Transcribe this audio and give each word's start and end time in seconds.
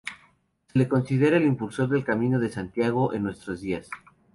Se 0.73 0.79
le 0.79 0.87
considera 0.87 1.37
el 1.37 1.45
impulsor 1.45 1.87
del 1.87 2.03
Camino 2.03 2.39
de 2.39 2.49
Santiago 2.49 3.13
en 3.13 3.21
nuestros 3.21 3.61
días. 3.61 3.87